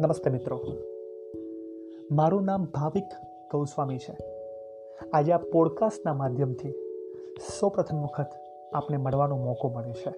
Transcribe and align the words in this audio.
નમસ્તે 0.00 0.30
મિત્રો. 0.30 0.60
મારું 2.10 2.44
નામ 2.44 2.64
ભાવિક 2.64 3.04
ગૌસ્વામી 3.52 3.98
છે. 3.98 4.16
આજે 5.12 5.32
આ 5.32 5.38
પોડકાસ્ટના 5.38 6.14
માધ્યમથી 6.14 6.70
સૌપ્રથમ 7.60 7.96
વખત 8.02 8.26
આપને 8.74 8.96
મળવાનો 8.96 9.36
મોકો 9.36 9.68
મળે 9.68 9.92
છે. 9.92 10.10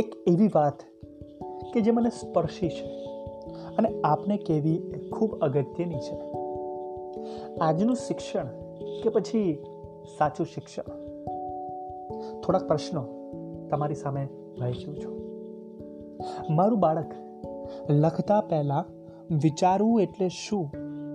એક 0.00 0.14
એવી 0.26 0.50
વાત 0.54 0.82
કે 1.74 1.80
જે 1.80 1.90
મને 1.90 2.08
સ્પર્શી 2.08 2.68
છે 2.68 3.04
અને 3.78 4.00
આપને 4.04 4.36
કેવી 4.36 4.94
ખૂબ 5.12 5.40
અગત્યની 5.40 5.98
છે. 5.98 6.20
આજનું 7.60 7.96
શિક્ષણ 7.96 8.46
કે 9.02 9.08
પછી 9.08 9.64
સાચું 10.18 10.46
શિક્ષણ? 10.46 10.82
થોડાક 12.40 12.68
પ્રશ્નો 12.68 13.06
તમારી 13.70 13.94
સામે 13.94 14.28
વહેંચું 14.60 14.96
છું. 14.96 15.16
મારું 16.56 16.80
બાળક 16.80 17.10
લખતા 17.90 18.40
પહેલાં 18.40 18.84
વિચારવું 19.36 20.02
એટલે 20.02 20.28
શું 20.28 20.70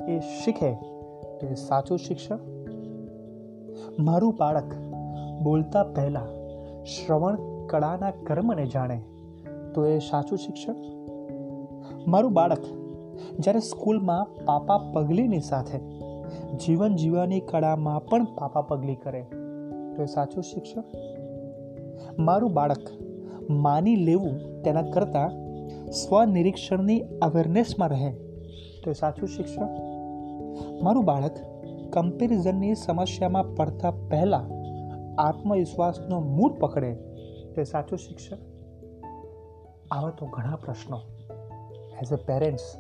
એ 0.08 0.20
શીખે 0.20 0.74
તો 1.40 1.48
એ 1.48 1.54
સાચું 1.54 1.98
શિક્ષણ? 1.98 2.40
મારું 4.00 4.36
બાળક 4.40 4.76
બોલતા 5.44 5.84
પહેલાં 5.84 6.27
શ્રવણ 6.86 7.38
કળાના 7.68 8.12
કર્મને 8.12 8.66
જાણે 8.66 9.02
તો 9.76 9.86
એ 9.86 10.00
સાચું 10.00 10.38
શિક્ષણ? 10.38 10.76
મારું 12.08 12.34
બાળક 12.34 12.62
જ્યારે 13.40 13.60
સ્કૂલમાં 13.60 14.46
પાપા 14.46 14.77
પગલીની 14.77 15.40
સાથે 15.40 15.80
જીવન 16.66 16.96
જીવવાની 16.96 17.40
કળામાં 17.40 18.05
પણ 18.05 18.24
પાપા 18.24 18.62
પગલી 18.62 18.96
કરે 18.96 19.22
તો 19.96 20.04
એ 20.04 20.05
સાચું 20.05 20.44
શિક્ષણ? 20.44 20.84
મારું 22.20 22.54
બાળક 22.54 22.82
માની 23.49 23.96
લેવું 23.96 24.62
તેના 24.63 24.82
કરતાં 24.82 25.51
સ્વનિરીક્ષણની 25.91 27.02
અવેરનેસમાં 27.22 27.90
રહે. 27.90 28.12
તો 28.84 28.90
એ 28.90 28.94
સાચું 28.94 29.30
શિક્ષણ? 29.30 29.68
મારું 30.84 31.05
બાળક 31.05 31.32
કમ્પેરિઝનની 31.94 32.76
સમસ્યામાં 32.76 33.55
પડતા 33.55 33.91
પહેલાં 33.91 34.62
આત્મવિશ્વાસનો 35.22 36.20
મૂળ 36.20 36.54
પકડે. 36.54 36.94
તો 37.55 37.63
સાચું 37.63 38.00
શિક્ષણ? 38.00 38.38
આવા 39.91 40.10
તો 40.10 40.26
ઘણા 40.26 40.55
પ્રશ્નો. 40.55 41.00
એઝ 42.02 42.13
અ 42.13 42.16
પેરેન્ટ્સ 42.16 42.76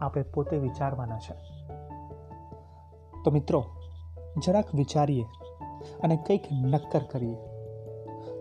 આપણે 0.00 0.22
પોતે 0.22 0.56
વિચારવાના 0.56 1.18
છે. 1.18 1.34
તો 3.24 3.30
મિત્રો, 3.30 3.64
જરાક 4.46 4.74
વિચારીએ 4.74 5.24
અને 6.02 6.16
કંઈક 6.26 6.42
નક્કર 6.52 7.00
કરીએ. 7.10 7.36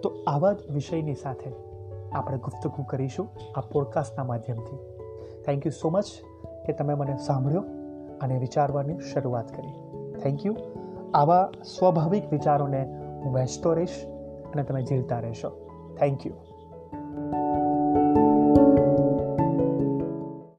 તો 0.03 0.13
આવા 0.27 0.53
જ 0.53 0.57
વિષયની 0.69 1.15
સાથે 1.15 1.70
આપણે 2.13 2.37
ગુફ્તગુ 2.37 2.83
કરીશું 2.83 3.29
આ 3.55 3.61
પોડકાસ્ટના 3.61 4.23
માધ્યમથી. 4.23 4.77
થેન્ક 5.45 5.65
યુ 5.65 5.71
સો 5.71 5.89
મચ 5.89 6.05
કે 6.65 6.73
તમે 6.73 6.93
મને 6.93 7.17
સાંભળ્યો 7.17 7.61
અને 8.21 8.37
વિચારવાની 8.37 8.99
શરૂઆત 8.99 9.51
કરી. 9.51 9.71
થેન્ક 10.19 10.45
યુ 10.45 10.55
આવા 11.13 11.51
સ્વાભાવિક 11.79 12.31
વિચારોને 12.31 12.83
હું 13.23 13.33
વહેંચતો 13.33 13.73
રહીશ 13.73 14.05
અને 14.53 14.63
તમે 14.63 14.81
જીવતા 14.81 15.19
રહેશો. 15.19 15.49
Thank 15.99 16.27
you 16.27 16.33